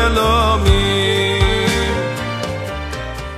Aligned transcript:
לא 0.00 0.56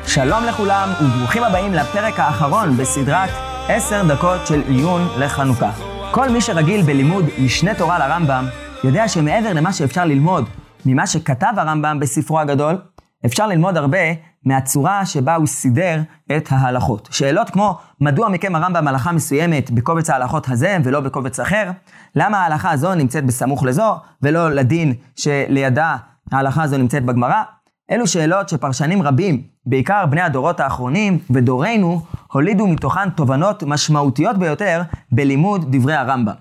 שלום 0.07 0.45
לכולם 0.45 0.89
וברוכים 1.03 1.45
הבאים 1.45 1.73
לפרק 1.73 2.21
האחרון 2.21 2.77
בסדרת 2.77 3.31
עשר 3.69 4.03
דקות 4.09 4.47
של 4.47 4.63
עיון 4.69 5.09
לחנוכה. 5.19 5.71
כל 6.11 6.29
מי 6.29 6.41
שרגיל 6.41 6.83
בלימוד 6.83 7.25
משנה 7.39 7.75
תורה 7.75 7.99
לרמב"ם, 7.99 8.45
יודע 8.85 9.09
שמעבר 9.09 9.53
למה 9.53 9.73
שאפשר 9.73 10.05
ללמוד 10.05 10.49
ממה 10.87 11.07
שכתב 11.07 11.53
הרמב"ם 11.57 11.99
בספרו 12.01 12.41
הגדול, 12.41 12.79
אפשר 13.27 13.47
ללמוד 13.47 13.77
הרבה 13.77 13.99
מהצורה 14.45 15.07
שבה 15.07 15.35
הוא 15.35 15.47
סידר 15.47 16.01
את 16.37 16.49
ההלכות. 16.51 17.09
שאלות 17.13 17.51
כמו, 17.51 17.79
מדוע 18.01 18.29
מקיים 18.29 18.55
הרמב"ם 18.55 18.89
הלכה 18.89 19.13
מסוימת 19.13 19.71
בקובץ 19.71 20.11
ההלכות 20.11 20.49
הזה 20.49 20.79
ולא 20.85 21.01
בקובץ 21.01 21.41
אחר? 21.41 21.71
למה 22.17 22.39
ההלכה 22.39 22.71
הזו 22.71 22.95
נמצאת 22.95 23.27
בסמוך 23.27 23.65
לזו 23.65 23.97
ולא 24.23 24.51
לדין 24.51 24.95
שלידה 25.17 25.97
ההלכה 26.33 26.63
הזו 26.63 26.79
נמצאת 26.79 27.05
בגמרא? 27.05 27.43
אלו 27.91 28.07
שאלות 28.07 28.49
שפרשנים 28.49 29.03
רבים, 29.03 29.43
בעיקר 29.67 30.07
בני 30.07 30.21
הדורות 30.21 30.61
האחרונים 30.61 31.19
ודורנו, 31.31 32.03
הולידו 32.33 32.67
מתוכן 32.67 33.11
תובנות 33.11 33.63
משמעותיות 33.63 34.39
ביותר 34.39 34.83
בלימוד 35.13 35.77
דברי 35.77 35.95
הרמב"ם. 35.95 36.35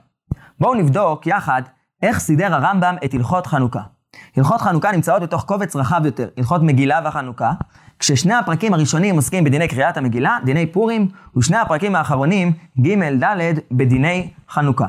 בואו 0.59 0.73
נבדוק 0.73 1.27
יחד 1.27 1.61
איך 2.03 2.19
סידר 2.19 2.53
הרמב"ם 2.55 2.95
את 3.05 3.13
הלכות 3.13 3.47
חנוכה. 3.47 3.81
הלכות 4.37 4.61
חנוכה 4.61 4.91
נמצאות 4.91 5.21
בתוך 5.21 5.43
קובץ 5.43 5.75
רחב 5.75 6.01
יותר, 6.05 6.27
הלכות 6.37 6.61
מגילה 6.63 6.99
וחנוכה, 7.05 7.51
כששני 8.01 8.33
הפרקים 8.33 8.73
הראשונים 8.73 9.15
עוסקים 9.15 9.43
בדיני 9.43 9.67
קריאת 9.67 9.97
המגילה, 9.97 10.37
דיני 10.45 10.65
פורים, 10.65 11.07
ושני 11.37 11.57
הפרקים 11.57 11.95
האחרונים, 11.95 12.51
ג' 12.81 13.23
ד', 13.23 13.59
בדיני 13.71 14.29
חנוכה. 14.49 14.85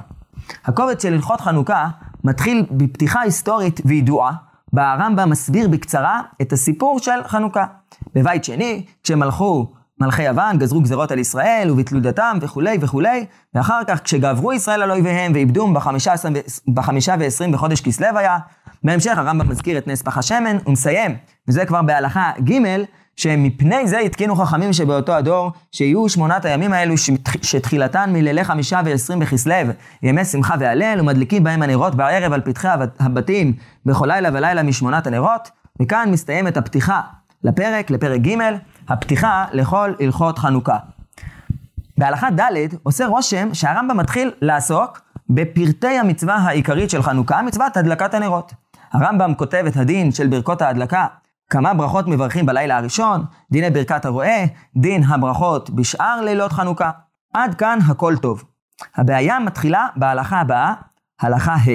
הקובץ 0.64 1.02
של 1.02 1.12
הלכות 1.12 1.40
חנוכה 1.40 1.88
מתחיל 2.24 2.66
בפתיחה 2.70 3.20
היסטורית 3.20 3.80
וידועה, 3.84 4.32
בה 4.72 4.92
הרמב"ם 4.92 5.30
מסביר 5.30 5.68
בקצרה 5.68 6.20
את 6.42 6.52
הסיפור 6.52 6.98
של 6.98 7.24
חנוכה. 7.26 7.64
בבית 8.14 8.44
שני, 8.44 8.84
כשמלכו 9.02 9.72
מלכי 10.00 10.22
יוון, 10.22 10.58
גזרו 10.58 10.80
גזרות 10.80 11.10
על 11.10 11.18
ישראל 11.18 11.70
וביטלו 11.70 12.00
דתם 12.00 12.38
וכולי 12.40 12.78
וכולי, 12.80 13.26
ואחר 13.54 13.80
כך 13.88 14.02
כשגברו 14.02 14.52
ישראל 14.52 14.82
על 14.82 14.90
אויביהם 14.90 15.32
ואיבדום 15.34 15.74
בחמישה 16.74 17.14
ועשרים 17.18 17.52
בחודש 17.52 17.80
כסלו 17.80 18.18
היה, 18.18 18.38
בהמשך 18.84 19.18
הרמב"ם 19.18 19.48
מזכיר 19.48 19.78
את 19.78 19.86
נס 19.86 20.02
פח 20.02 20.18
השמן 20.18 20.56
ומסיים, 20.66 21.16
וזה 21.48 21.66
כבר 21.66 21.82
בהלכה 21.82 22.30
ג', 22.44 22.52
שמפני 23.16 23.88
זה 23.88 23.98
התקינו 23.98 24.36
חכמים 24.36 24.72
שבאותו 24.72 25.12
הדור, 25.12 25.52
שיהיו 25.72 26.08
שמונת 26.08 26.44
הימים 26.44 26.72
האלו 26.72 26.94
שתחילתן 27.42 28.12
מלילי 28.12 28.44
חמישה 28.44 28.80
ועשרים 28.84 29.18
בכסלו, 29.18 29.54
ימי 30.02 30.24
שמחה 30.24 30.54
והלל, 30.58 31.00
ומדליקים 31.00 31.44
בהם 31.44 31.62
הנרות 31.62 31.94
בערב 31.94 32.32
על 32.32 32.40
פתחי 32.40 32.68
הבתים 32.98 33.52
בכל 33.86 34.06
לילה 34.06 34.28
ולילה 34.32 34.62
משמונת 34.62 35.06
הנרות, 35.06 35.50
וכאן 35.82 36.08
מסתיימת 36.10 36.56
הפתיחה 36.56 37.00
לפרק, 37.44 37.90
לפרק 37.90 38.20
ג', 38.20 38.38
הפתיחה 38.88 39.44
לכל 39.52 39.92
הלכות 40.00 40.38
חנוכה. 40.38 40.76
בהלכה 41.98 42.30
ד' 42.30 42.74
עושה 42.82 43.06
רושם 43.06 43.54
שהרמב"ם 43.54 43.96
מתחיל 43.96 44.30
לעסוק 44.40 45.00
בפרטי 45.30 45.98
המצווה 45.98 46.34
העיקרית 46.36 46.90
של 46.90 47.02
חנוכה, 47.02 47.42
מצוות 47.42 47.76
הדלקת 47.76 48.14
הנרות. 48.14 48.52
הרמב"ם 48.92 49.34
כותב 49.34 49.64
את 49.68 49.76
הדין 49.76 50.12
של 50.12 50.26
ברכות 50.26 50.62
ההדלקה, 50.62 51.06
כמה 51.52 51.74
ברכות 51.74 52.06
מברכים 52.08 52.46
בלילה 52.46 52.76
הראשון, 52.76 53.24
דיני 53.50 53.70
ברכת 53.70 54.04
הרועה, 54.04 54.44
דין 54.76 55.02
הברכות 55.04 55.70
בשאר 55.70 56.20
לילות 56.20 56.52
חנוכה. 56.52 56.90
עד 57.34 57.54
כאן 57.54 57.78
הכל 57.88 58.16
טוב. 58.16 58.44
הבעיה 58.96 59.38
מתחילה 59.38 59.86
בהלכה 59.96 60.40
הבאה, 60.40 60.74
הלכה 61.20 61.54
ה'. 61.54 61.70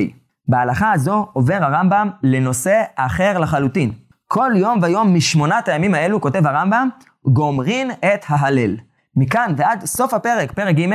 בהלכה 0.47 0.91
הזו 0.91 1.27
עובר 1.33 1.57
הרמב"ם 1.61 2.09
לנושא 2.23 2.83
אחר 2.95 3.37
לחלוטין. 3.37 3.91
כל 4.27 4.51
יום 4.55 4.79
ויום 4.81 5.15
משמונת 5.15 5.67
הימים 5.67 5.93
האלו, 5.93 6.21
כותב 6.21 6.47
הרמב"ם, 6.47 6.89
גומרין 7.25 7.91
את 7.91 8.25
ההלל. 8.27 8.77
מכאן 9.15 9.53
ועד 9.57 9.85
סוף 9.85 10.13
הפרק, 10.13 10.51
פרק 10.51 10.75
ג', 10.75 10.89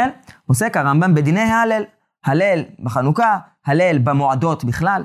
עוסק 0.46 0.76
הרמב"ם 0.76 1.14
בדיני 1.14 1.40
ההלל. 1.40 1.82
הלל 2.24 2.62
בחנוכה, 2.84 3.38
הלל 3.66 3.98
במועדות 3.98 4.64
בכלל. 4.64 5.04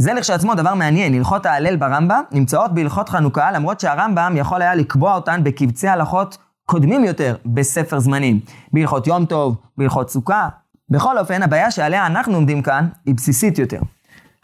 זה 0.00 0.12
לכשעצמו 0.12 0.54
דבר 0.54 0.74
מעניין, 0.74 1.14
הלכות 1.14 1.46
ההלל 1.46 1.76
ברמב"ם 1.76 2.22
נמצאות 2.32 2.74
בהלכות 2.74 3.08
חנוכה, 3.08 3.52
למרות 3.52 3.80
שהרמב"ם 3.80 4.34
יכול 4.36 4.62
היה 4.62 4.74
לקבוע 4.74 5.14
אותן 5.14 5.44
בקבצי 5.44 5.88
הלכות 5.88 6.38
קודמים 6.66 7.04
יותר 7.04 7.36
בספר 7.46 7.98
זמנים. 7.98 8.40
בהלכות 8.72 9.06
יום 9.06 9.24
טוב, 9.24 9.56
בהלכות 9.78 10.10
סוכה. 10.10 10.48
בכל 10.90 11.18
אופן, 11.18 11.42
הבעיה 11.42 11.70
שעליה 11.70 12.06
אנחנו 12.06 12.34
עומדים 12.34 12.62
כאן 12.62 12.88
היא 13.06 13.14
בסיסית 13.14 13.58
יותר. 13.58 13.80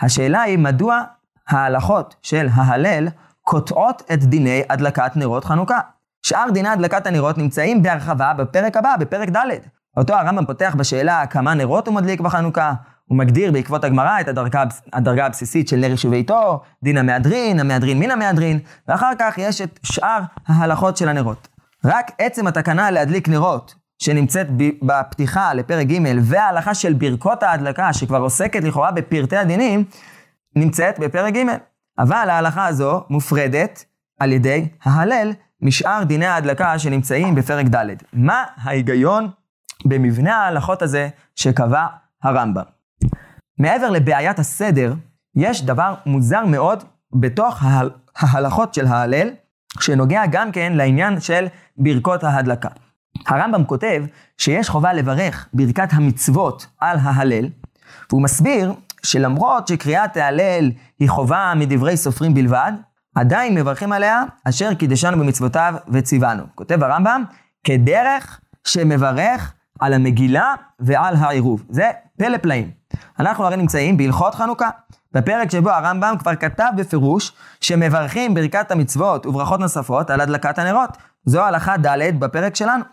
השאלה 0.01 0.43
היא 0.43 0.59
מדוע 0.59 1.03
ההלכות 1.49 2.17
של 2.23 2.49
ההלל 2.55 3.09
קוטעות 3.43 4.03
את 4.13 4.25
דיני 4.25 4.63
הדלקת 4.71 5.13
נרות 5.17 5.45
חנוכה. 5.45 5.81
שאר 6.23 6.51
דיני 6.53 6.69
הדלקת 6.69 7.07
הנרות 7.07 7.39
נמצאים 7.39 7.83
בהרחבה 7.83 8.33
בפרק 8.35 8.77
הבא, 8.77 8.95
בפרק 9.01 9.29
ד'. 9.29 9.39
אותו 9.97 10.15
הרמב"ם 10.15 10.47
פותח 10.47 10.75
בשאלה 10.79 11.27
כמה 11.27 11.55
נרות 11.55 11.87
הוא 11.87 11.95
מדליק 11.95 12.21
בחנוכה, 12.21 12.73
הוא 13.09 13.19
מגדיר 13.19 13.53
בעקבות 13.53 13.85
הגמרא 13.85 14.21
את 14.21 14.29
הדרגה, 14.29 14.65
הדרגה 14.93 15.27
הבסיסית 15.27 15.69
של 15.69 15.77
נר 15.77 15.91
יישוביתו, 15.91 16.63
דין 16.83 16.99
המהדרין, 16.99 17.61
המהדרין 17.61 17.99
מן 17.99 18.11
המהדרין, 18.11 18.59
ואחר 18.89 19.13
כך 19.19 19.39
יש 19.39 19.61
את 19.61 19.81
שאר 19.83 20.21
ההלכות 20.47 20.97
של 20.97 21.09
הנרות. 21.09 21.49
רק 21.85 22.13
עצם 22.19 22.47
התקנה 22.47 22.91
להדליק 22.91 23.29
נרות, 23.29 23.75
שנמצאת 23.99 24.47
בפתיחה 24.83 25.55
לפרק 25.55 25.87
ג' 25.87 26.01
וההלכה 26.23 26.75
של 26.75 26.93
ברכות 26.93 27.43
ההדלקה, 27.43 27.93
שכבר 27.93 28.19
עוסקת 28.21 28.65
לכאורה 28.65 28.91
בפרטי 28.91 29.37
הדינים, 29.37 29.85
נמצאת 30.57 30.99
בפרק 30.99 31.35
ג'. 31.35 31.45
אבל 31.99 32.31
ההלכה 32.31 32.67
הזו 32.67 33.05
מופרדת 33.11 33.85
על 34.21 34.33
ידי 34.33 34.69
ההלל 34.85 35.33
משאר 35.63 36.03
דיני 36.03 36.27
ההדלקה 36.27 36.79
שנמצאים 36.79 37.35
בפרק 37.35 37.67
ד'. 37.67 37.87
מה 38.13 38.45
ההיגיון 38.57 39.29
במבנה 39.85 40.37
ההלכות 40.37 40.83
הזה 40.83 41.09
שקבע 41.35 41.87
הרמב"ם? 42.23 42.76
מעבר 43.59 43.91
לבעיית 43.91 44.39
הסדר, 44.39 44.95
יש 45.37 45.65
דבר 45.65 45.95
מוזר 46.07 46.45
מאוד 46.45 46.85
בתוך 47.13 47.63
ההלכות 48.17 48.75
של 48.75 48.87
ההלל, 48.87 49.31
שנוגע 49.81 50.23
גם 50.31 50.53
כן 50.53 50.73
לעניין 50.73 51.21
של 51.21 51.47
ברכות 51.77 52.25
ההדלקה. 52.25 52.69
הרמב"ם 53.27 53.65
כותב 53.65 54.05
שיש 54.39 54.69
חובה 54.69 54.93
לברך 54.93 55.49
ברכת 55.53 55.89
המצוות 55.93 56.67
על 56.81 56.99
ההלל, 57.03 57.49
והוא 58.11 58.23
מסביר 58.23 58.75
שלמרות 59.03 59.69
שקריאת 59.69 60.17
ההלל 60.17 60.71
היא 60.99 61.09
חובה 61.09 61.53
מדברי 61.57 61.97
סופרים 61.97 62.35
בלבד, 62.35 62.73
עדיין 63.15 63.55
מברכים 63.55 63.93
עליה 63.93 64.23
אשר 64.45 64.75
קידשנו 64.75 65.19
במצוותיו 65.19 65.75
וציוונו. 65.89 66.43
כותב 66.55 66.83
הרמב"ם, 66.83 67.25
כדרך 67.65 68.41
שמברך 68.65 69.53
על 69.81 69.93
המגילה 69.93 70.55
ועל 70.79 71.17
העירוב. 71.17 71.65
זה 71.69 71.91
פלא 72.19 72.39
פלאים. 72.39 72.71
אנחנו 73.21 73.45
הרי 73.45 73.57
נמצאים 73.57 73.97
בהלכות 73.97 74.35
חנוכה, 74.35 74.71
בפרק 75.13 75.51
שבו 75.51 75.71
הרמב"ם 75.71 76.15
כבר 76.19 76.37
כתב 76.37 76.69
בפירוש 76.77 77.33
שמברכים 77.61 78.35
ברכת 78.35 78.71
המצוות 78.71 79.27
וברכות 79.27 79.61
נוספות 79.61 80.11
על 80.11 80.21
הדלקת 80.21 80.59
הנרות. 80.59 80.97
זו 81.25 81.45
הלכה 81.45 81.77
ד' 81.77 82.21
בפרק 82.21 82.57
שלנו. 82.57 82.85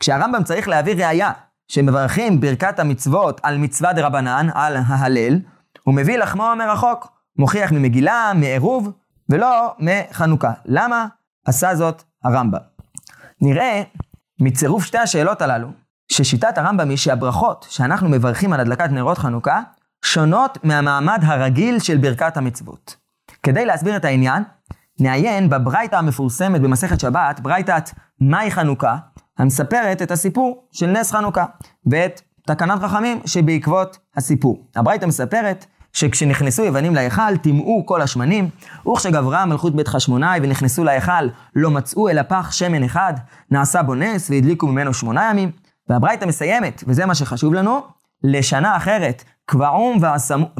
כשהרמב"ם 0.00 0.42
צריך 0.44 0.68
להביא 0.68 1.06
ראייה 1.06 1.32
שמברכים 1.68 2.40
ברכת 2.40 2.78
המצוות 2.78 3.40
על 3.42 3.58
מצווה 3.58 3.92
דה 3.92 4.06
רבנן, 4.06 4.48
על 4.54 4.76
ההלל, 4.86 5.38
הוא 5.84 5.94
מביא 5.94 6.18
לחמו 6.18 6.52
מרחוק, 6.58 7.08
מוכיח 7.36 7.72
ממגילה, 7.72 8.32
מעירוב, 8.34 8.92
ולא 9.28 9.74
מחנוכה. 9.78 10.52
למה 10.64 11.06
עשה 11.46 11.74
זאת 11.74 12.02
הרמב"ם? 12.24 12.58
נראה 13.40 13.82
מצירוף 14.40 14.84
שתי 14.84 14.98
השאלות 14.98 15.42
הללו, 15.42 15.68
ששיטת 16.12 16.58
הרמב"ם 16.58 16.88
היא 16.88 16.96
שהברכות 16.96 17.66
שאנחנו 17.70 18.08
מברכים 18.08 18.52
על 18.52 18.60
הדלקת 18.60 18.90
נרות 18.90 19.18
חנוכה, 19.18 19.60
שונות 20.04 20.58
מהמעמד 20.64 21.18
הרגיל 21.22 21.78
של 21.78 21.96
ברכת 21.96 22.36
המצוות. 22.36 22.96
כדי 23.42 23.66
להסביר 23.66 23.96
את 23.96 24.04
העניין, 24.04 24.42
נעיין 25.00 25.50
בברייתא 25.50 25.96
המפורסמת 25.96 26.60
במסכת 26.60 27.00
שבת, 27.00 27.40
ברייתת 27.40 27.90
מהי 28.20 28.50
חנוכה, 28.50 28.96
המספרת 29.38 30.02
את 30.02 30.10
הסיפור 30.10 30.64
של 30.72 30.86
נס 30.86 31.12
חנוכה, 31.12 31.44
ואת 31.86 32.20
תקנת 32.46 32.82
חכמים 32.82 33.20
שבעקבות 33.26 33.98
הסיפור. 34.16 34.66
הברייתא 34.76 35.06
מספרת 35.06 35.66
שכשנכנסו 35.92 36.64
יוונים 36.64 36.94
להיכל, 36.94 37.36
טימאו 37.36 37.86
כל 37.86 38.02
השמנים, 38.02 38.48
וכשגברה 38.92 39.46
מלכות 39.46 39.76
בית 39.76 39.88
חשמונאי 39.88 40.40
ונכנסו 40.42 40.84
להיכל, 40.84 41.28
לא 41.54 41.70
מצאו 41.70 42.08
אלא 42.08 42.22
פח 42.22 42.52
שמן 42.52 42.84
אחד, 42.84 43.14
נעשה 43.50 43.82
בו 43.82 43.94
נס 43.94 44.30
והדליקו 44.30 44.66
ממנו 44.66 44.94
שמונה 44.94 45.30
ימים. 45.30 45.67
והברייתא 45.88 46.24
מסיימת, 46.24 46.84
וזה 46.86 47.06
מה 47.06 47.14
שחשוב 47.14 47.54
לנו, 47.54 47.80
לשנה 48.24 48.76
אחרת, 48.76 49.24
קבעום 49.46 49.98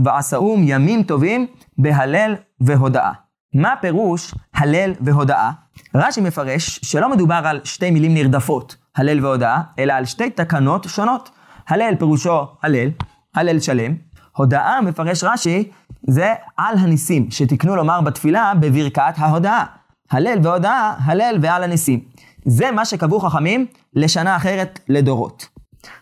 ועשאום 0.05 0.63
ימים 0.65 1.03
טובים 1.03 1.47
בהלל 1.79 2.35
והודאה. 2.61 3.13
מה 3.55 3.75
פירוש 3.81 4.35
הלל 4.55 4.95
והודאה? 5.01 5.51
רש"י 5.95 6.21
מפרש 6.21 6.81
שלא 6.83 7.11
מדובר 7.11 7.41
על 7.45 7.61
שתי 7.65 7.91
מילים 7.91 8.15
נרדפות, 8.15 8.77
הלל 8.97 9.25
והודאה, 9.25 9.61
אלא 9.79 9.93
על 9.93 10.05
שתי 10.05 10.31
תקנות 10.31 10.85
שונות. 10.85 11.31
הלל 11.69 11.95
פירושו 11.99 12.47
הלל, 12.63 12.89
הלל 13.35 13.61
שלם. 13.61 13.95
הודאה, 14.37 14.81
מפרש 14.81 15.25
רש"י, 15.25 15.71
זה 16.07 16.35
על 16.57 16.79
הניסים, 16.79 17.31
שתקנו 17.31 17.77
לומר 17.77 18.01
בתפילה 18.01 18.53
בברכת 18.61 19.13
ההודאה. 19.17 19.65
הלל 20.11 20.39
והודאה, 20.43 20.95
הלל 21.05 21.39
ועל 21.43 21.65
הניסים. 21.65 22.01
זה 22.44 22.70
מה 22.70 22.85
שקבעו 22.85 23.20
חכמים 23.20 23.67
לשנה 23.94 24.37
אחרת 24.37 24.81
לדורות. 24.88 25.49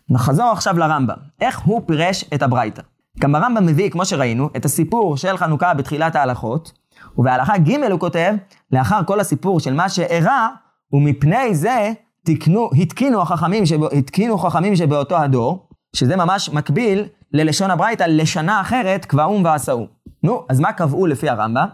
נחזור 0.08 0.46
עכשיו 0.46 0.78
לרמב"ם, 0.78 1.16
איך 1.40 1.60
הוא 1.60 1.82
פירש 1.86 2.24
את 2.34 2.42
הברייתא. 2.42 2.82
גם 3.18 3.34
הרמב"ם 3.34 3.66
מביא, 3.66 3.90
כמו 3.90 4.04
שראינו, 4.04 4.50
את 4.56 4.64
הסיפור 4.64 5.16
של 5.16 5.36
חנוכה 5.36 5.74
בתחילת 5.74 6.16
ההלכות, 6.16 6.72
ובהלכה 7.18 7.58
ג' 7.58 7.70
הוא 7.90 8.00
כותב, 8.00 8.34
לאחר 8.72 9.04
כל 9.06 9.20
הסיפור 9.20 9.60
של 9.60 9.74
מה 9.74 9.88
שאירע, 9.88 10.48
ומפני 10.92 11.54
זה 11.54 11.92
תקנו, 12.24 12.70
התקינו 12.78 13.22
החכמים, 13.22 13.66
שבא, 13.66 13.86
התקינו 13.92 14.38
חכמים 14.38 14.76
שבאותו 14.76 15.16
הדור, 15.16 15.68
שזה 15.96 16.16
ממש 16.16 16.48
מקביל 16.48 17.04
ללשון 17.32 17.70
הברייתא 17.70 18.04
לשנה 18.08 18.60
אחרת, 18.60 19.04
קבעום 19.04 19.44
ועשאום. 19.44 19.86
נו, 20.22 20.46
אז 20.48 20.60
מה 20.60 20.72
קבעו 20.72 21.06
לפי 21.06 21.28
הרמב"ם? 21.28 21.66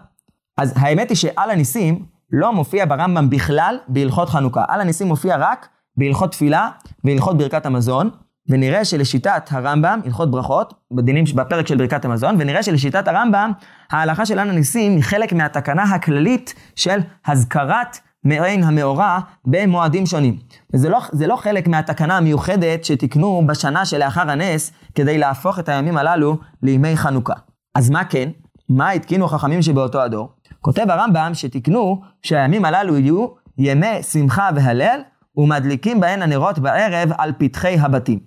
אז 0.58 0.74
האמת 0.76 1.08
היא 1.08 1.16
שעל 1.16 1.50
הניסים 1.50 2.04
לא 2.32 2.52
מופיע 2.52 2.84
ברמב"ם 2.84 3.30
בכלל 3.30 3.78
בהלכות 3.88 4.28
חנוכה. 4.28 4.64
על 4.68 4.80
הניסים 4.80 5.06
מופיע 5.06 5.36
רק 5.38 5.68
בהלכות 5.96 6.32
תפילה 6.32 6.68
והלכות 7.04 7.38
ברכת 7.38 7.66
המזון, 7.66 8.10
ונראה 8.48 8.84
שלשיטת 8.84 9.48
הרמב"ם, 9.50 10.00
הלכות 10.04 10.30
ברכות, 10.30 10.74
בדינים, 10.92 11.24
בפרק 11.34 11.66
של 11.66 11.76
ברכת 11.76 12.04
המזון, 12.04 12.36
ונראה 12.38 12.62
שלשיטת 12.62 13.08
הרמב"ם, 13.08 13.52
ההלכה 13.90 14.26
של 14.26 14.38
על 14.38 14.50
הניסים 14.50 14.92
היא 14.92 15.02
חלק 15.02 15.32
מהתקנה 15.32 15.82
הכללית 15.82 16.54
של 16.76 16.98
הזכרת 17.26 17.98
מעין 18.24 18.64
המאורע 18.64 19.18
במועדים 19.44 20.06
שונים. 20.06 20.38
וזה 20.74 20.88
לא, 20.88 21.00
לא 21.26 21.36
חלק 21.36 21.68
מהתקנה 21.68 22.16
המיוחדת 22.16 22.84
שתיקנו 22.84 23.42
בשנה 23.46 23.84
שלאחר 23.86 24.30
הנס, 24.30 24.72
כדי 24.94 25.18
להפוך 25.18 25.58
את 25.58 25.68
הימים 25.68 25.96
הללו 25.96 26.38
לימי 26.62 26.96
חנוכה. 26.96 27.34
אז 27.74 27.90
מה 27.90 28.04
כן? 28.04 28.28
מה 28.68 28.90
התקינו 28.90 29.24
החכמים 29.24 29.62
שבאותו 29.62 30.02
הדור? 30.02 30.28
כותב 30.62 30.90
הרמב"ם 30.90 31.30
שתיקנו 31.34 32.02
שהימים 32.22 32.64
הללו 32.64 32.98
יהיו 32.98 33.26
ימי 33.58 34.02
שמחה 34.02 34.48
והלל, 34.54 35.00
ומדליקים 35.36 36.00
בהן 36.00 36.22
הנרות 36.22 36.58
בערב 36.58 37.12
על 37.18 37.32
פתחי 37.38 37.76
הבתים. 37.80 38.18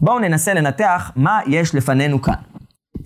בואו 0.00 0.18
ננסה 0.18 0.54
לנתח 0.54 1.10
מה 1.16 1.40
יש 1.46 1.74
לפנינו 1.74 2.22
כאן. 2.22 2.34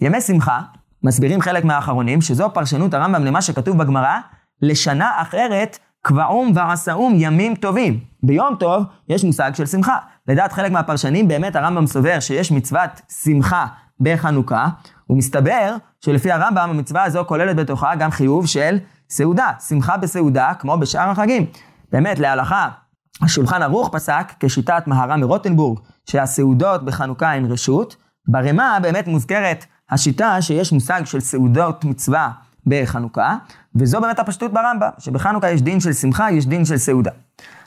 ימי 0.01 0.21
שמחה, 0.21 0.61
מסבירים 1.03 1.41
חלק 1.41 1.65
מהאחרונים, 1.65 2.21
שזו 2.21 2.51
פרשנות 2.55 2.95
הרמב"ם 2.95 3.25
למה 3.25 3.43
שכתוב 3.43 3.79
בגמרא, 3.79 4.19
לשנה 4.63 5.11
אחרת 5.23 5.79
קבעום 6.03 6.53
ועשאום 6.55 7.15
ימים 7.17 7.55
טובים. 7.55 8.01
ביום 8.23 8.55
טוב 8.55 8.85
יש 9.09 9.25
מושג 9.25 9.55
של 9.55 9.67
שמחה. 9.67 9.97
לדעת 10.29 10.53
חלק 10.53 10.73
מהפרשנים, 10.73 11.29
באמת 11.29 11.57
הרמב"ם 11.57 11.87
סובר 11.87 12.21
שיש 12.21 12.53
מצוות 12.53 12.91
שמחה 13.25 13.67
בחנוכה, 14.01 14.69
ומסתבר 15.11 15.77
שלפי 16.05 16.33
הרמב"ם 16.33 16.71
המצווה 16.71 17.05
הזו 17.05 17.25
כוללת 17.27 17.57
בתוכה 17.57 17.95
גם 17.95 18.11
חיוב 18.11 18.47
של 18.47 18.79
סעודה, 19.11 19.49
שמחה 19.69 19.97
בסעודה 19.97 20.53
כמו 20.59 20.79
בשאר 20.79 21.09
החגים. 21.11 21.47
באמת, 21.93 22.19
להלכה, 22.19 22.69
השולחן 23.23 23.63
ערוך 23.63 23.89
פסק 23.93 24.33
כשיטת 24.41 24.83
מהר"ם 24.87 25.21
מרוטנבורג, 25.21 25.79
שהסעודות 26.07 26.85
בחנוכה 26.85 27.33
הן 27.33 27.53
רשות. 27.53 27.97
ברמה 28.29 28.79
באמת 28.83 29.07
מוזכרת 29.07 29.65
השיטה 29.91 30.43
שיש 30.43 30.73
מושג 30.73 31.03
של 31.05 31.21
סעודות 31.21 31.85
מצווה 31.85 32.31
בחנוכה, 32.67 33.37
וזו 33.75 34.01
באמת 34.01 34.19
הפשטות 34.19 34.53
ברמב"ם, 34.53 34.89
שבחנוכה 34.99 35.51
יש 35.51 35.63
דין 35.63 35.81
של 35.81 35.93
שמחה, 35.93 36.33
יש 36.33 36.47
דין 36.47 36.65
של 36.65 36.77
סעודה. 36.77 37.11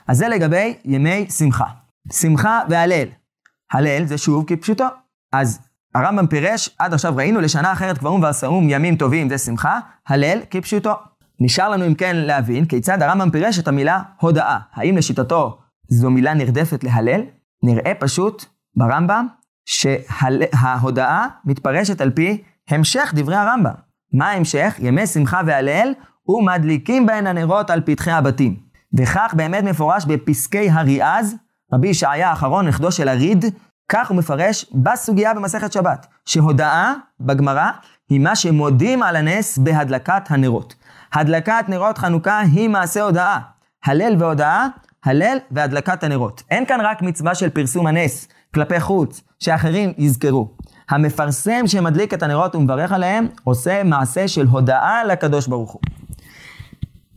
אז 0.06 0.18
זה 0.18 0.28
לגבי 0.28 0.74
ימי 0.84 1.26
שמחה. 1.30 1.64
שמחה 2.12 2.60
והלל. 2.68 3.08
הלל 3.72 4.04
זה 4.04 4.18
שוב 4.18 4.44
כפשוטו. 4.46 4.84
אז 5.32 5.58
הרמב"ם 5.94 6.26
פירש, 6.26 6.70
עד 6.78 6.94
עכשיו 6.94 7.16
ראינו, 7.16 7.40
לשנה 7.40 7.72
אחרת 7.72 7.98
קבעום 7.98 8.22
ועשאום 8.22 8.68
ימים 8.68 8.96
טובים 8.96 9.28
זה 9.28 9.38
שמחה, 9.38 9.80
הלל 10.08 10.38
כפשוטו. 10.50 10.92
נשאר 11.40 11.68
לנו 11.68 11.86
אם 11.86 11.94
כן 11.94 12.16
להבין 12.16 12.64
כיצד 12.64 13.02
הרמב"ם 13.02 13.30
פירש 13.30 13.58
את 13.58 13.68
המילה 13.68 14.02
הודאה. 14.20 14.58
האם 14.74 14.96
לשיטתו 14.96 15.58
זו 15.88 16.10
מילה 16.10 16.34
נרדפת 16.34 16.84
להלל? 16.84 17.20
נראה 17.62 17.92
פשוט 17.98 18.44
ברמב"ם 18.76 19.26
שההודאה 19.66 21.26
מתפרשת 21.44 22.00
על 22.00 22.10
פי 22.10 22.42
המשך 22.70 23.12
דברי 23.16 23.36
הרמב"ם. 23.36 23.74
מה 24.12 24.30
ההמשך? 24.30 24.76
ימי 24.78 25.06
שמחה 25.06 25.40
והלל 25.46 25.92
ומדליקים 26.28 27.06
בהן 27.06 27.26
הנרות 27.26 27.70
על 27.70 27.80
פתחי 27.84 28.10
הבתים. 28.10 28.56
וכך 28.98 29.34
באמת 29.36 29.64
מפורש 29.64 30.04
בפסקי 30.04 30.70
הריאז, 30.70 31.36
רבי 31.72 31.88
ישעיה 31.88 32.30
האחרון, 32.30 32.68
נכדו 32.68 32.92
של 32.92 33.08
הריד, 33.08 33.44
כך 33.88 34.08
הוא 34.08 34.16
מפרש 34.16 34.66
בסוגיה 34.74 35.34
במסכת 35.34 35.72
שבת, 35.72 36.06
שהודאה 36.26 36.92
בגמרא 37.20 37.70
היא 38.08 38.20
מה 38.20 38.36
שמודים 38.36 39.02
על 39.02 39.16
הנס 39.16 39.58
בהדלקת 39.58 40.30
הנרות. 40.30 40.74
הדלקת 41.12 41.64
נרות 41.68 41.98
חנוכה 41.98 42.40
היא 42.40 42.68
מעשה 42.68 43.02
הודאה. 43.02 43.38
הלל 43.84 44.16
והודאה, 44.18 44.66
הלל 45.04 45.38
והדלקת 45.50 46.04
הנרות. 46.04 46.42
אין 46.50 46.66
כאן 46.66 46.80
רק 46.80 47.02
מצווה 47.02 47.34
של 47.34 47.50
פרסום 47.50 47.86
הנס 47.86 48.28
כלפי 48.54 48.80
חוץ, 48.80 49.20
שאחרים 49.40 49.92
יזכרו. 49.98 50.48
המפרסם 50.90 51.66
שמדליק 51.66 52.14
את 52.14 52.22
הנרות 52.22 52.54
ומברך 52.54 52.92
עליהם, 52.92 53.26
עושה 53.44 53.82
מעשה 53.84 54.28
של 54.28 54.46
הודאה 54.46 55.04
לקדוש 55.04 55.46
ברוך 55.46 55.72
הוא. 55.72 55.80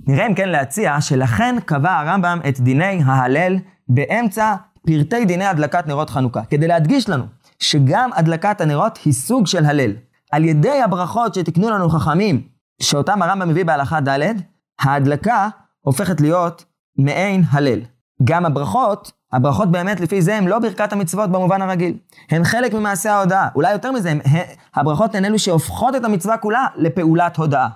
נראה 0.07 0.27
אם 0.27 0.33
כן 0.33 0.49
להציע 0.49 1.01
שלכן 1.01 1.55
קבע 1.65 1.97
הרמב"ם 1.97 2.39
את 2.49 2.59
דיני 2.59 3.01
ההלל 3.05 3.57
באמצע 3.89 4.55
פרטי 4.87 5.25
דיני 5.25 5.45
הדלקת 5.45 5.87
נרות 5.87 6.09
חנוכה, 6.09 6.41
כדי 6.49 6.67
להדגיש 6.67 7.09
לנו 7.09 7.23
שגם 7.59 8.09
הדלקת 8.13 8.61
הנרות 8.61 8.99
היא 9.05 9.13
סוג 9.13 9.47
של 9.47 9.65
הלל. 9.65 9.91
על 10.31 10.45
ידי 10.45 10.81
הברכות 10.81 11.33
שתקנו 11.33 11.69
לנו 11.69 11.89
חכמים, 11.89 12.41
שאותם 12.81 13.21
הרמב"ם 13.21 13.49
מביא 13.49 13.65
בהלכה 13.65 13.99
ד', 14.01 14.19
ההדלקה 14.79 15.49
הופכת 15.81 16.21
להיות 16.21 16.65
מעין 16.97 17.43
הלל. 17.51 17.79
גם 18.23 18.45
הברכות, 18.45 19.11
הברכות 19.33 19.71
באמת 19.71 19.99
לפי 19.99 20.21
זה 20.21 20.37
הן 20.37 20.47
לא 20.47 20.59
ברכת 20.59 20.93
המצוות 20.93 21.29
במובן 21.29 21.61
הרגיל. 21.61 21.97
הן 22.31 22.43
חלק 22.43 22.73
ממעשה 22.73 23.13
ההודעה. 23.13 23.47
אולי 23.55 23.71
יותר 23.71 23.91
מזה, 23.91 24.11
הם, 24.11 24.19
הברכות 24.75 25.15
הן 25.15 25.25
אלו 25.25 25.39
שהופכות 25.39 25.95
את 25.95 26.05
המצווה 26.05 26.37
כולה 26.37 26.65
לפעולת 26.75 27.37
הודעה. 27.37 27.69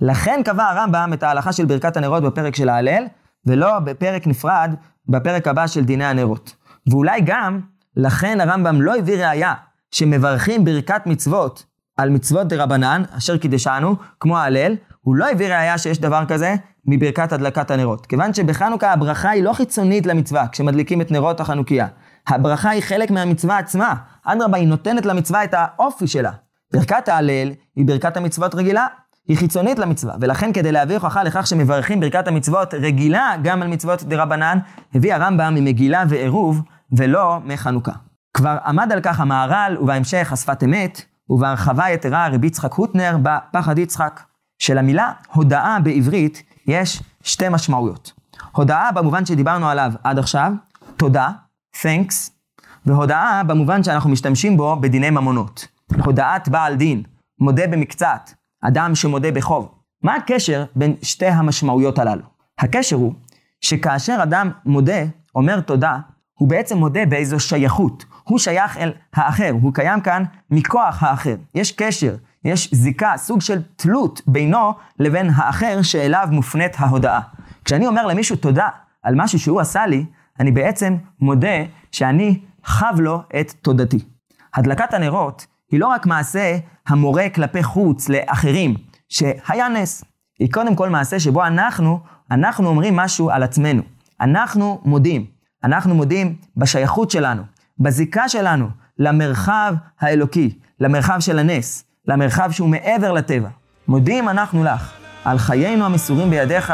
לכן 0.00 0.40
קבע 0.44 0.64
הרמב"ם 0.64 1.10
את 1.12 1.22
ההלכה 1.22 1.52
של 1.52 1.64
ברכת 1.64 1.96
הנרות 1.96 2.22
בפרק 2.22 2.54
של 2.54 2.68
ההלל, 2.68 3.04
ולא 3.46 3.78
בפרק 3.78 4.26
נפרד 4.26 4.74
בפרק 5.08 5.48
הבא 5.48 5.66
של 5.66 5.84
דיני 5.84 6.04
הנרות. 6.04 6.56
ואולי 6.90 7.20
גם, 7.24 7.60
לכן 7.96 8.40
הרמב"ם 8.40 8.82
לא 8.82 8.96
הביא 8.96 9.26
ראייה 9.26 9.54
שמברכים 9.90 10.64
ברכת 10.64 11.02
מצוות 11.06 11.64
על 11.96 12.10
מצוות 12.10 12.52
רבנן, 12.52 13.02
אשר 13.18 13.36
קידשנו, 13.36 13.96
כמו 14.20 14.38
ההלל, 14.38 14.76
הוא 15.00 15.16
לא 15.16 15.30
הביא 15.30 15.46
ראייה 15.46 15.78
שיש 15.78 16.00
דבר 16.00 16.24
כזה 16.28 16.54
מברכת 16.86 17.32
הדלקת 17.32 17.70
הנרות. 17.70 18.06
כיוון 18.06 18.34
שבחנוכה 18.34 18.92
הברכה 18.92 19.30
היא 19.30 19.44
לא 19.44 19.52
חיצונית 19.52 20.06
למצווה, 20.06 20.48
כשמדליקים 20.48 21.00
את 21.00 21.10
נרות 21.10 21.40
החנוכיה. 21.40 21.86
הברכה 22.28 22.70
היא 22.70 22.82
חלק 22.82 23.10
מהמצווה 23.10 23.58
עצמה. 23.58 23.94
אדרבה, 24.24 24.58
היא 24.58 24.68
נותנת 24.68 25.06
למצווה 25.06 25.44
את 25.44 25.54
האופי 25.56 26.06
שלה. 26.06 26.30
ברכת 26.72 27.08
ההלל 27.08 27.52
היא 27.76 27.86
ברכת 27.86 28.16
המצוות 28.16 28.54
רגילה, 28.54 28.86
היא 29.28 29.38
חיצונית 29.38 29.78
למצווה, 29.78 30.14
ולכן 30.20 30.52
כדי 30.52 30.72
להביא 30.72 30.94
הוכחה 30.94 31.22
לכך 31.22 31.46
שמברכים 31.46 32.00
ברכת 32.00 32.28
המצוות 32.28 32.74
רגילה 32.74 33.34
גם 33.42 33.62
על 33.62 33.68
מצוות 33.68 34.02
דה 34.02 34.22
רבנן, 34.22 34.58
הביא 34.94 35.14
הרמב"ם 35.14 35.54
ממגילה 35.54 36.04
ועירוב, 36.08 36.62
ולא 36.92 37.38
מחנוכה. 37.44 37.92
כבר 38.34 38.58
עמד 38.66 38.92
על 38.92 39.00
כך 39.00 39.20
המהר"ל, 39.20 39.76
ובהמשך 39.80 40.32
השפת 40.32 40.64
אמת, 40.64 41.02
ובהרחבה 41.28 41.90
יתרה 41.90 42.28
רבי 42.28 42.46
יצחק 42.46 42.72
הוטנר 42.72 43.16
בפחד 43.22 43.78
יצחק. 43.78 44.20
שלמילה 44.58 45.12
הודאה 45.32 45.80
בעברית 45.80 46.42
יש 46.66 47.02
שתי 47.22 47.48
משמעויות. 47.48 48.12
הודאה 48.52 48.92
במובן 48.92 49.26
שדיברנו 49.26 49.68
עליו 49.68 49.92
עד 50.04 50.18
עכשיו, 50.18 50.52
תודה, 50.96 51.30
thanks, 51.76 52.30
והודאה 52.86 53.42
במובן 53.46 53.82
שאנחנו 53.82 54.10
משתמשים 54.10 54.56
בו 54.56 54.76
בדיני 54.76 55.10
ממונות. 55.10 55.66
הודאת 56.04 56.48
בעל 56.48 56.74
דין, 56.74 57.02
מודה 57.38 57.66
במקצת, 57.66 58.30
אדם 58.62 58.94
שמודה 58.94 59.30
בחוב. 59.30 59.68
מה 60.02 60.14
הקשר 60.14 60.64
בין 60.76 60.94
שתי 61.02 61.26
המשמעויות 61.26 61.98
הללו? 61.98 62.22
הקשר 62.58 62.96
הוא 62.96 63.14
שכאשר 63.60 64.18
אדם 64.22 64.50
מודה, 64.66 65.02
אומר 65.34 65.60
תודה, 65.60 65.98
הוא 66.38 66.48
בעצם 66.48 66.78
מודה 66.78 67.06
באיזו 67.06 67.40
שייכות. 67.40 68.04
הוא 68.24 68.38
שייך 68.38 68.76
אל 68.76 68.92
האחר, 69.14 69.50
הוא 69.62 69.74
קיים 69.74 70.00
כאן 70.00 70.22
מכוח 70.50 71.02
האחר. 71.02 71.34
יש 71.54 71.72
קשר, 71.72 72.14
יש 72.44 72.74
זיקה, 72.74 73.12
סוג 73.16 73.40
של 73.40 73.62
תלות 73.76 74.22
בינו 74.26 74.72
לבין 74.98 75.30
האחר 75.34 75.82
שאליו 75.82 76.28
מופנית 76.30 76.72
ההודעה. 76.78 77.20
כשאני 77.64 77.86
אומר 77.86 78.06
למישהו 78.06 78.36
תודה 78.36 78.68
על 79.02 79.14
משהו 79.14 79.38
שהוא 79.38 79.60
עשה 79.60 79.86
לי, 79.86 80.04
אני 80.40 80.52
בעצם 80.52 80.96
מודה 81.20 81.56
שאני 81.92 82.40
חב 82.64 82.94
לו 82.98 83.22
את 83.40 83.52
תודתי. 83.62 83.98
הדלקת 84.54 84.94
הנרות 84.94 85.46
היא 85.72 85.80
לא 85.80 85.86
רק 85.86 86.06
מעשה 86.06 86.56
המורה 86.88 87.28
כלפי 87.34 87.62
חוץ 87.62 88.08
לאחרים, 88.08 88.74
שהיה 89.08 89.68
נס. 89.68 90.04
היא 90.38 90.52
קודם 90.52 90.76
כל 90.76 90.88
מעשה 90.88 91.20
שבו 91.20 91.46
אנחנו, 91.46 92.00
אנחנו 92.30 92.68
אומרים 92.68 92.96
משהו 92.96 93.30
על 93.30 93.42
עצמנו. 93.42 93.82
אנחנו 94.20 94.80
מודים. 94.84 95.26
אנחנו 95.64 95.94
מודים 95.94 96.36
בשייכות 96.56 97.10
שלנו, 97.10 97.42
בזיקה 97.78 98.28
שלנו 98.28 98.68
למרחב 98.98 99.74
האלוקי, 100.00 100.58
למרחב 100.80 101.20
של 101.20 101.38
הנס, 101.38 101.84
למרחב 102.08 102.50
שהוא 102.50 102.68
מעבר 102.68 103.12
לטבע. 103.12 103.48
מודים 103.88 104.28
אנחנו 104.28 104.64
לך 104.64 104.92
על 105.24 105.38
חיינו 105.38 105.84
המסורים 105.84 106.30
בידיך, 106.30 106.72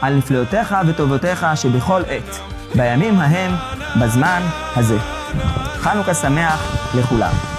על 0.00 0.16
נפלאותיך 0.16 0.76
וטובותיך 0.86 1.46
שבכל 1.54 2.02
עת, 2.08 2.38
בימים 2.76 3.14
ההם, 3.14 3.52
בזמן 4.00 4.42
הזה. 4.76 4.98
חנוכה 5.80 6.14
שמח 6.14 6.92
לכולם. 6.98 7.57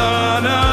Sana 0.00 0.69